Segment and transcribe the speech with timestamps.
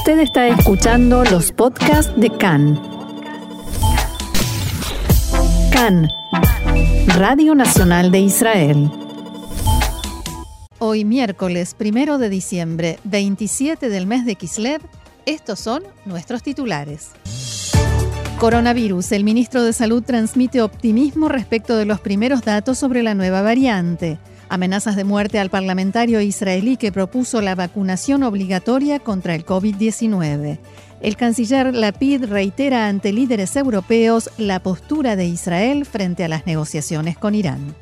[0.00, 2.80] Usted está escuchando los podcasts de CAN.
[5.70, 6.08] CAN,
[7.18, 8.90] Radio Nacional de Israel.
[10.78, 14.80] Hoy miércoles primero de diciembre, 27 del mes de Kislev,
[15.26, 17.10] estos son nuestros titulares.
[18.38, 19.12] Coronavirus.
[19.12, 24.18] El ministro de Salud transmite optimismo respecto de los primeros datos sobre la nueva variante.
[24.50, 30.58] Amenazas de muerte al parlamentario israelí que propuso la vacunación obligatoria contra el COVID-19.
[31.00, 37.16] El canciller Lapid reitera ante líderes europeos la postura de Israel frente a las negociaciones
[37.16, 37.76] con Irán.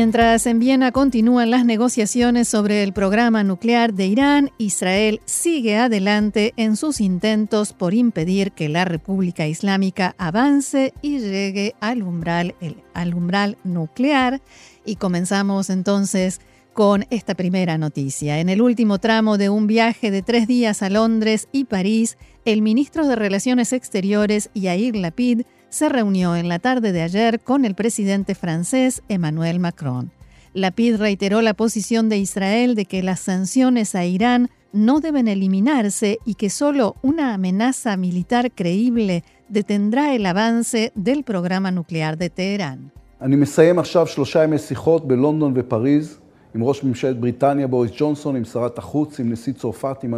[0.00, 6.54] Mientras en Viena continúan las negociaciones sobre el programa nuclear de Irán, Israel sigue adelante
[6.56, 12.54] en sus intentos por impedir que la República Islámica avance y llegue al umbral,
[12.94, 14.40] al umbral nuclear.
[14.86, 16.40] Y comenzamos entonces
[16.72, 18.40] con esta primera noticia.
[18.40, 22.62] En el último tramo de un viaje de tres días a Londres y París, el
[22.62, 27.74] ministro de Relaciones Exteriores, Yair Lapid, se reunió en la tarde de ayer con el
[27.74, 30.10] presidente francés Emmanuel Macron.
[30.52, 36.18] Lapid reiteró la posición de Israel de que las sanciones a Irán no deben eliminarse
[36.24, 42.92] y que solo una amenaza militar creíble detendrá el avance del programa nuclear de Teherán.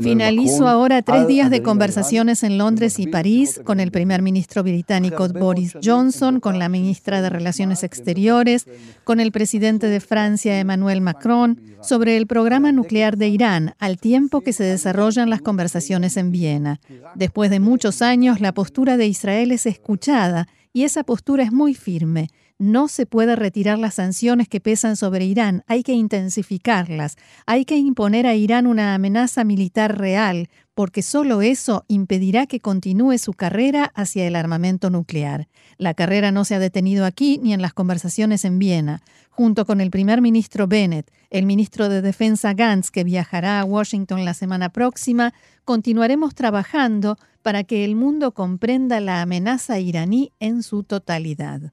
[0.00, 5.28] Finalizo ahora tres días de conversaciones en Londres y París con el primer ministro británico
[5.28, 8.66] Boris Johnson, con la ministra de Relaciones Exteriores,
[9.04, 14.40] con el presidente de Francia Emmanuel Macron, sobre el programa nuclear de Irán, al tiempo
[14.40, 16.80] que se desarrollan las conversaciones en Viena.
[17.14, 21.74] Después de muchos años, la postura de Israel es escuchada y esa postura es muy
[21.74, 22.28] firme.
[22.62, 27.76] No se puede retirar las sanciones que pesan sobre Irán, hay que intensificarlas, hay que
[27.76, 33.90] imponer a Irán una amenaza militar real, porque solo eso impedirá que continúe su carrera
[33.96, 35.48] hacia el armamento nuclear.
[35.76, 39.02] La carrera no se ha detenido aquí ni en las conversaciones en Viena.
[39.30, 44.24] Junto con el primer ministro Bennett, el ministro de Defensa Gantz, que viajará a Washington
[44.24, 45.34] la semana próxima,
[45.64, 51.72] continuaremos trabajando para que el mundo comprenda la amenaza iraní en su totalidad.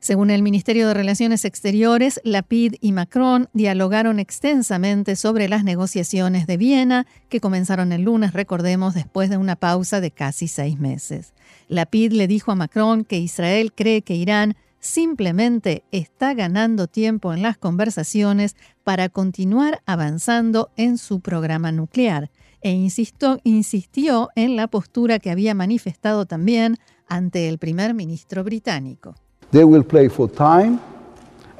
[0.00, 6.56] Según el Ministerio de Relaciones Exteriores, Lapid y Macron dialogaron extensamente sobre las negociaciones de
[6.56, 11.34] Viena, que comenzaron el lunes, recordemos, después de una pausa de casi seis meses.
[11.68, 17.42] Lapid le dijo a Macron que Israel cree que Irán simplemente está ganando tiempo en
[17.42, 22.30] las conversaciones para continuar avanzando en su programa nuclear
[22.62, 29.14] e insistió, insistió en la postura que había manifestado también ante el primer ministro británico.
[29.50, 30.78] They will play for time,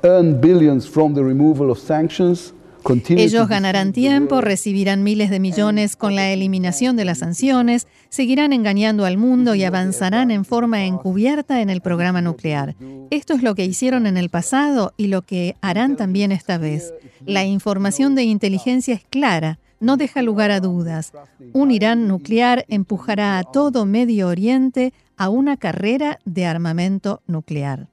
[0.02, 2.52] earn billions from the removal of sanctions,
[3.08, 9.04] ellos ganarán tiempo, recibirán miles de millones con la eliminación de las sanciones, seguirán engañando
[9.04, 12.74] al mundo y avanzarán en forma encubierta en el programa nuclear.
[13.10, 16.92] Esto es lo que hicieron en el pasado y lo que harán también esta vez.
[17.26, 21.12] La información de inteligencia es clara, no deja lugar a dudas.
[21.52, 27.88] Un Irán nuclear empujará a todo Medio Oriente a una carrera de armamento nuclear.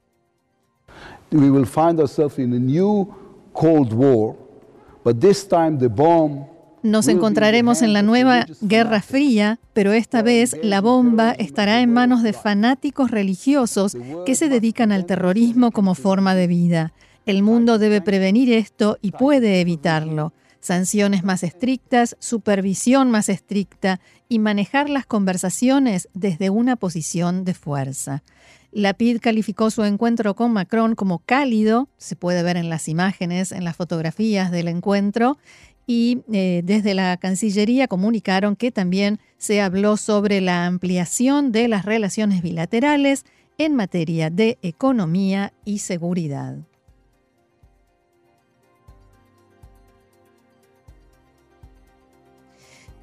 [6.82, 12.22] Nos encontraremos en la nueva Guerra Fría, pero esta vez la bomba estará en manos
[12.22, 13.94] de fanáticos religiosos
[14.24, 16.94] que se dedican al terrorismo como forma de vida.
[17.26, 24.38] El mundo debe prevenir esto y puede evitarlo sanciones más estrictas, supervisión más estricta y
[24.38, 28.22] manejar las conversaciones desde una posición de fuerza.
[28.70, 33.52] La PID calificó su encuentro con Macron como cálido, se puede ver en las imágenes,
[33.52, 35.38] en las fotografías del encuentro,
[35.86, 41.86] y eh, desde la Cancillería comunicaron que también se habló sobre la ampliación de las
[41.86, 43.24] relaciones bilaterales
[43.56, 46.67] en materia de economía y seguridad.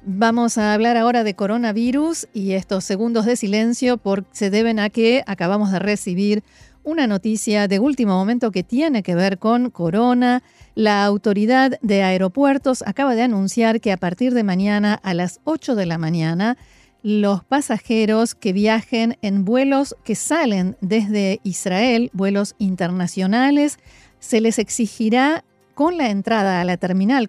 [0.08, 4.00] Vamos a hablar ahora de coronavirus y estos segundos de silencio
[4.30, 6.44] se deben a que acabamos de recibir
[6.84, 10.44] una noticia de último momento que tiene que ver con corona.
[10.76, 15.74] La autoridad de aeropuertos acaba de anunciar que a partir de mañana a las 8
[15.74, 16.56] de la mañana
[17.02, 23.80] los pasajeros que viajen en vuelos que salen desde Israel, vuelos internacionales,
[24.20, 25.42] se les exigirá
[25.76, 27.28] con la entrada a la terminal,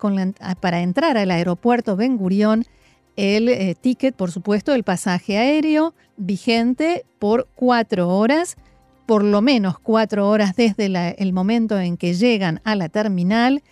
[0.62, 2.64] para entrar al aeropuerto Ben Gurión,
[3.18, 8.56] el eh, ticket, por supuesto, el pasaje aéreo vigente por cuatro horas,
[9.06, 10.86] por lo menos cuatro horas desde
[11.22, 13.64] el momento en que llegan a la terminal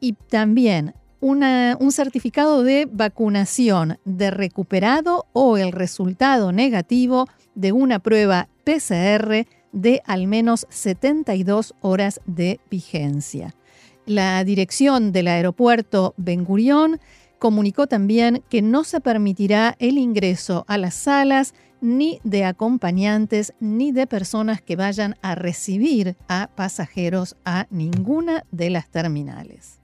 [0.00, 8.48] y también un certificado de vacunación de recuperado o el resultado negativo de una prueba
[8.64, 13.54] PCR de al menos 72 horas de vigencia.
[14.10, 16.98] La dirección del aeropuerto Ben Gurión
[17.38, 23.92] comunicó también que no se permitirá el ingreso a las salas ni de acompañantes ni
[23.92, 29.79] de personas que vayan a recibir a pasajeros a ninguna de las terminales.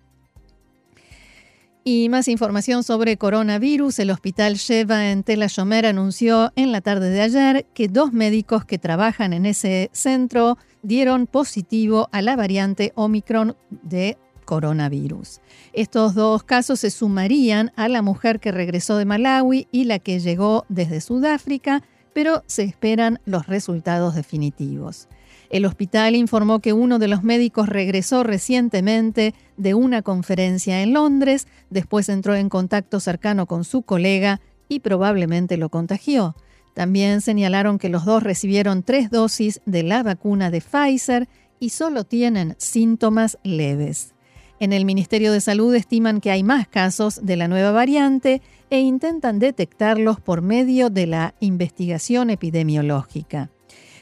[1.88, 4.00] Y más información sobre coronavirus.
[4.00, 8.64] El hospital Sheva en Tel Shomer anunció en la tarde de ayer que dos médicos
[8.64, 15.40] que trabajan en ese centro dieron positivo a la variante Omicron de coronavirus.
[15.74, 20.18] Estos dos casos se sumarían a la mujer que regresó de Malawi y la que
[20.18, 25.06] llegó desde Sudáfrica, pero se esperan los resultados definitivos.
[25.50, 31.46] El hospital informó que uno de los médicos regresó recientemente de una conferencia en Londres,
[31.70, 36.34] después entró en contacto cercano con su colega y probablemente lo contagió.
[36.74, 41.28] También señalaron que los dos recibieron tres dosis de la vacuna de Pfizer
[41.58, 44.14] y solo tienen síntomas leves.
[44.58, 48.80] En el Ministerio de Salud estiman que hay más casos de la nueva variante e
[48.80, 53.50] intentan detectarlos por medio de la investigación epidemiológica.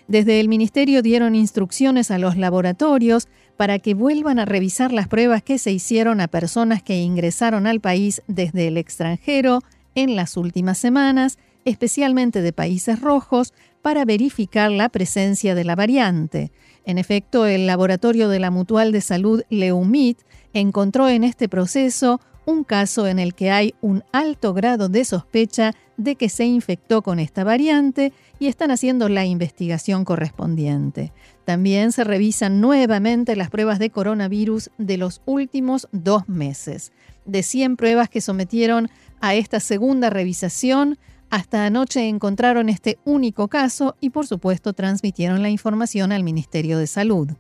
[0.07, 5.43] Desde el Ministerio dieron instrucciones a los laboratorios para que vuelvan a revisar las pruebas
[5.43, 9.61] que se hicieron a personas que ingresaron al país desde el extranjero
[9.95, 16.53] en las últimas semanas, especialmente de países rojos, para verificar la presencia de la variante.
[16.85, 20.19] En efecto, el laboratorio de la Mutual de Salud Leumit
[20.53, 25.73] encontró en este proceso un caso en el que hay un alto grado de sospecha
[25.97, 31.13] de que se infectó con esta variante y están haciendo la investigación correspondiente.
[31.45, 36.93] También se revisan nuevamente las pruebas de coronavirus de los últimos dos meses.
[37.27, 40.99] De 100 pruebas que sometieron a esta segunda revisación,
[41.31, 46.87] hasta anoche encontraron este único caso y por supuesto transmitieron la información al Ministerio de
[46.87, 47.31] Salud.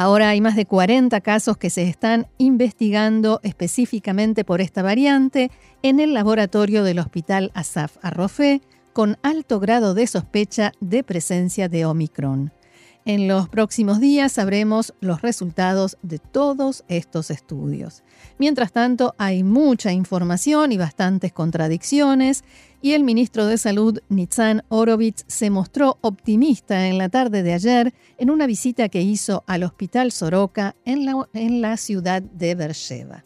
[0.00, 5.50] Ahora hay más de 40 casos que se están investigando específicamente por esta variante
[5.82, 8.62] en el laboratorio del Hospital Asaf Arrofé
[8.94, 12.50] con alto grado de sospecha de presencia de Omicron.
[13.06, 18.02] En los próximos días sabremos los resultados de todos estos estudios.
[18.38, 22.44] Mientras tanto, hay mucha información y bastantes contradicciones,
[22.82, 27.94] y el ministro de Salud, Nitzan Orovitz, se mostró optimista en la tarde de ayer
[28.18, 33.24] en una visita que hizo al Hospital Soroka en la, en la ciudad de Beersheba.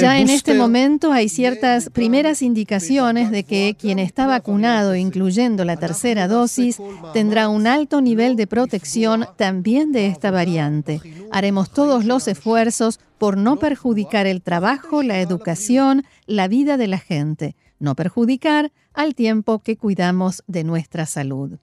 [0.00, 5.76] Ya en este momento hay ciertas primeras indicaciones de que quien está vacunado, incluyendo la
[5.76, 6.80] tercera dosis,
[7.12, 11.00] tendrá un alto nivel de protección también de esta variante.
[11.32, 16.98] Haremos todos los esfuerzos por no perjudicar el trabajo, la educación, la vida de la
[16.98, 21.58] gente, no perjudicar al tiempo que cuidamos de nuestra salud.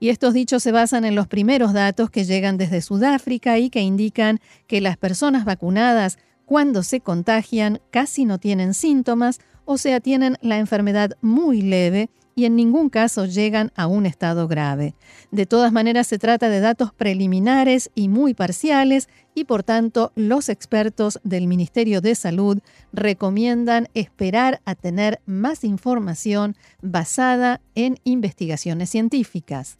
[0.00, 3.82] Y estos dichos se basan en los primeros datos que llegan desde Sudáfrica y que
[3.82, 6.18] indican que las personas vacunadas
[6.50, 12.44] cuando se contagian casi no tienen síntomas, o sea, tienen la enfermedad muy leve y
[12.44, 14.96] en ningún caso llegan a un estado grave.
[15.30, 20.48] De todas maneras, se trata de datos preliminares y muy parciales y por tanto los
[20.48, 22.58] expertos del Ministerio de Salud
[22.92, 29.78] recomiendan esperar a tener más información basada en investigaciones científicas.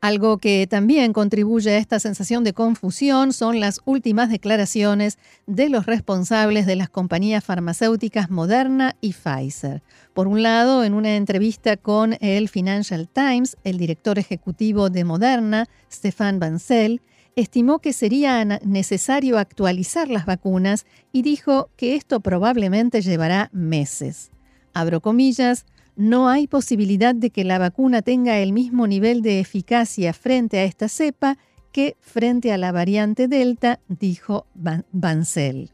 [0.00, 5.86] Algo que también contribuye a esta sensación de confusión son las últimas declaraciones de los
[5.86, 9.82] responsables de las compañías farmacéuticas Moderna y Pfizer.
[10.14, 15.66] Por un lado, en una entrevista con el Financial Times, el director ejecutivo de Moderna,
[15.90, 17.02] Stefan Bancel,
[17.34, 24.30] estimó que sería necesario actualizar las vacunas y dijo que esto probablemente llevará meses.
[24.74, 25.66] Abro comillas,
[25.98, 30.64] no hay posibilidad de que la vacuna tenga el mismo nivel de eficacia frente a
[30.64, 31.38] esta cepa
[31.72, 34.46] que frente a la variante Delta, dijo
[34.92, 35.72] Bancel.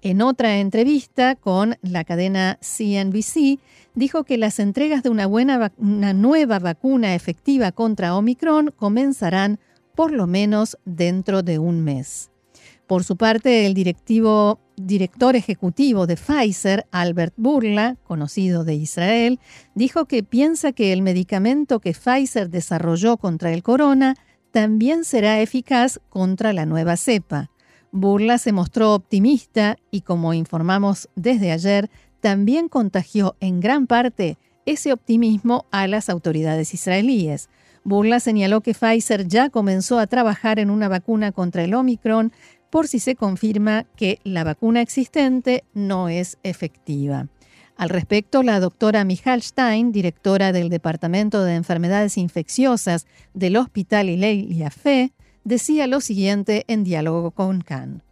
[0.00, 3.60] En otra entrevista con la cadena CNBC,
[3.94, 9.60] dijo que las entregas de una, buena una nueva vacuna efectiva contra Omicron comenzarán
[9.94, 12.29] por lo menos dentro de un mes.
[12.90, 19.38] Por su parte, el director ejecutivo de Pfizer, Albert Burla, conocido de Israel,
[19.76, 24.16] dijo que piensa que el medicamento que Pfizer desarrolló contra el corona
[24.50, 27.52] también será eficaz contra la nueva cepa.
[27.92, 34.92] Burla se mostró optimista y, como informamos desde ayer, también contagió en gran parte ese
[34.92, 37.50] optimismo a las autoridades israelíes.
[37.84, 42.32] Burla señaló que Pfizer ya comenzó a trabajar en una vacuna contra el Omicron
[42.70, 47.28] por si se confirma que la vacuna existente no es efectiva.
[47.76, 49.06] Al respecto, la doctora
[49.40, 55.12] Stein, directora del Departamento de Enfermedades Infecciosas del Hospital Ilelia Fe,
[55.44, 58.02] decía lo siguiente en diálogo con Khan.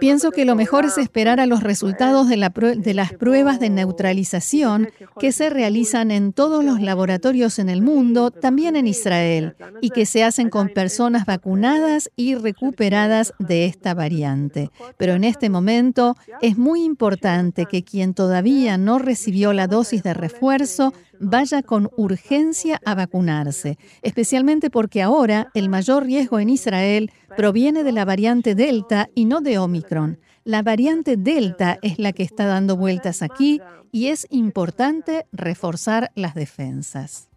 [0.00, 2.36] Pienso que lo mejor es esperar a los resultados de,
[2.94, 4.88] las pruebas de neutralización
[5.20, 10.06] que se realizan en todos los laboratorios en el mundo, también en Israel, y que
[10.06, 14.70] se hacen con personas vacunadas y recuperadas de esta variante.
[14.96, 20.14] Pero en este momento es muy importante que quien todavía no recibió la dosis de
[20.14, 27.84] refuerzo vaya con urgencia a vacunarse, especialmente porque ahora el mayor riesgo en Israel proviene
[27.84, 30.18] de la variante Delta y no de Omicron.
[30.44, 33.60] La variante Delta es la que está dando vueltas aquí
[33.92, 37.27] y es importante reforzar las defensas.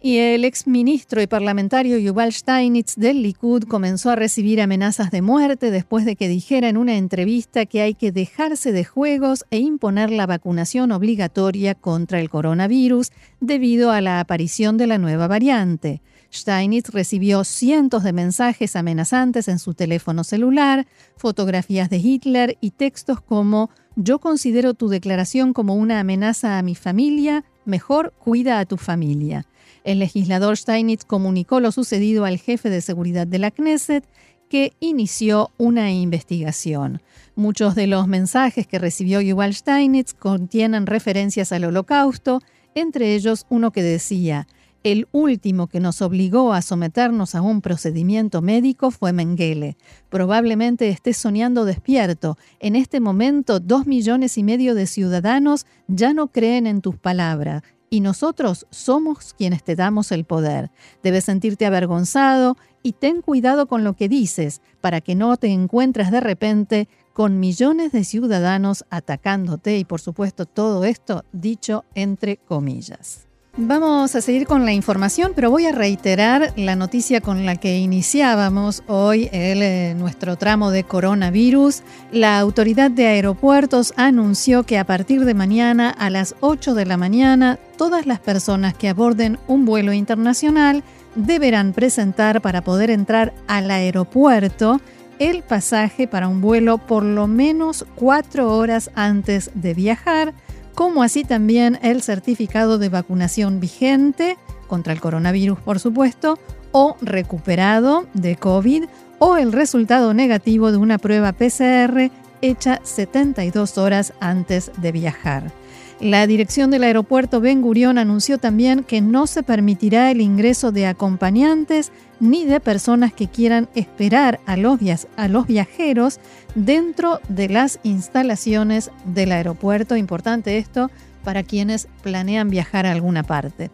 [0.00, 5.72] Y el exministro y parlamentario Yuval Steinitz del Likud comenzó a recibir amenazas de muerte
[5.72, 10.12] después de que dijera en una entrevista que hay que dejarse de juegos e imponer
[10.12, 16.00] la vacunación obligatoria contra el coronavirus debido a la aparición de la nueva variante.
[16.32, 20.86] Steinitz recibió cientos de mensajes amenazantes en su teléfono celular,
[21.16, 26.76] fotografías de Hitler y textos como Yo considero tu declaración como una amenaza a mi
[26.76, 29.44] familia, mejor cuida a tu familia.
[29.84, 34.04] El legislador Steinitz comunicó lo sucedido al jefe de seguridad de la Knesset,
[34.48, 37.02] que inició una investigación.
[37.36, 42.40] Muchos de los mensajes que recibió Yuval Steinitz contienen referencias al holocausto,
[42.74, 44.46] entre ellos uno que decía,
[44.84, 49.76] el último que nos obligó a someternos a un procedimiento médico fue Mengele.
[50.08, 52.38] Probablemente estés soñando despierto.
[52.60, 57.62] En este momento, dos millones y medio de ciudadanos ya no creen en tus palabras
[57.90, 60.70] y nosotros somos quienes te damos el poder.
[61.02, 66.10] Debes sentirte avergonzado y ten cuidado con lo que dices para que no te encuentres
[66.10, 73.27] de repente con millones de ciudadanos atacándote y por supuesto todo esto dicho entre comillas.
[73.60, 77.78] Vamos a seguir con la información, pero voy a reiterar la noticia con la que
[77.78, 81.82] iniciábamos hoy eh, nuestro tramo de coronavirus.
[82.12, 86.96] La autoridad de aeropuertos anunció que a partir de mañana a las 8 de la
[86.96, 90.84] mañana, todas las personas que aborden un vuelo internacional
[91.16, 94.80] deberán presentar para poder entrar al aeropuerto
[95.18, 100.32] el pasaje para un vuelo por lo menos cuatro horas antes de viajar
[100.78, 106.38] como así también el certificado de vacunación vigente contra el coronavirus, por supuesto,
[106.70, 108.84] o recuperado de COVID,
[109.18, 115.50] o el resultado negativo de una prueba PCR hecha 72 horas antes de viajar.
[116.00, 120.86] La dirección del aeropuerto Ben Gurión anunció también que no se permitirá el ingreso de
[120.86, 121.90] acompañantes
[122.20, 124.78] ni de personas que quieran esperar a los,
[125.16, 126.20] a los viajeros
[126.54, 129.96] dentro de las instalaciones del aeropuerto.
[129.96, 130.88] Importante esto
[131.24, 133.68] para quienes planean viajar a alguna parte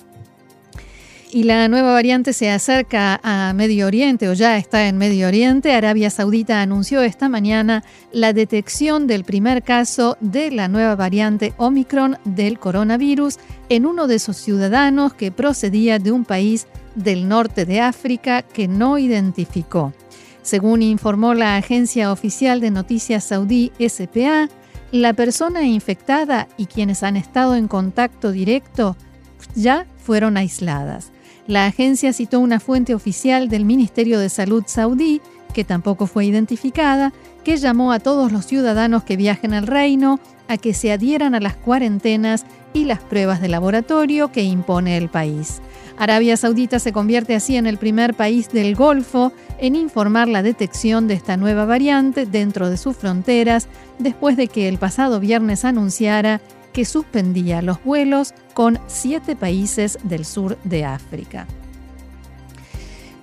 [1.35, 5.73] y la nueva variante se acerca a Medio Oriente o ya está en Medio Oriente.
[5.73, 12.19] Arabia Saudita anunció esta mañana la detección del primer caso de la nueva variante Omicron
[12.25, 13.39] del coronavirus
[13.69, 18.69] en uno de sus ciudadanos que procedía de un país del norte de África que
[18.69, 19.93] no identificó.
[20.43, 24.49] Según informó la agencia oficial de noticias saudí SPA,
[24.93, 28.97] la persona infectada y quienes han estado en contacto directo
[29.57, 31.11] ya fueron aisladas.
[31.47, 35.21] La agencia citó una fuente oficial del Ministerio de Salud saudí,
[35.53, 37.13] que tampoco fue identificada,
[37.45, 41.41] que llamó a todos los ciudadanos que viajen al reino a que se adhieran a
[41.41, 45.61] las cuarentenas y las pruebas de laboratorio que impone el país.
[45.99, 51.07] Arabia Saudita se convierte así en el primer país del Golfo en informar la detección
[51.07, 56.41] de esta nueva variante dentro de sus fronteras después de que el pasado viernes anunciara
[56.75, 61.47] que suspendía los vuelos con siete países del sur de África.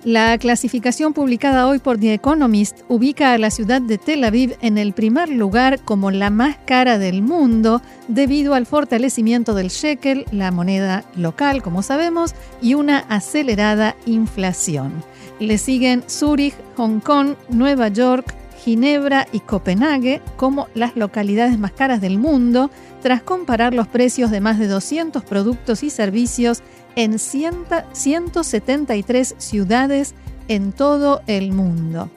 [0.04, 4.76] La clasificación publicada hoy por The Economist ubica a la ciudad de Tel Aviv en
[4.76, 10.50] el primer lugar como la más cara del mundo debido al fortalecimiento del shekel, la
[10.50, 14.92] moneda local, como sabemos, y una acelerada inflación.
[15.38, 22.00] Le siguen Zúrich, Hong Kong, Nueva York, Ginebra y Copenhague como las localidades más caras
[22.00, 22.70] del mundo,
[23.02, 26.62] tras comparar los precios de más de 200 productos y servicios
[26.94, 30.14] en 173 ciudades
[30.48, 32.08] en todo el mundo.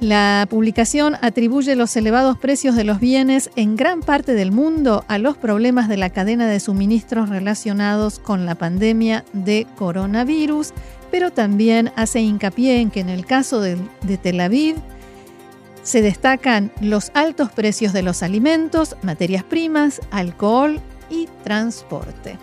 [0.00, 5.18] La publicación atribuye los elevados precios de los bienes en gran parte del mundo a
[5.18, 10.72] los problemas de la cadena de suministros relacionados con la pandemia de coronavirus,
[11.12, 14.74] pero también hace hincapié en que en el caso de, de Tel Aviv
[15.82, 22.38] se destacan los altos precios de los alimentos, materias primas, alcohol y transporte.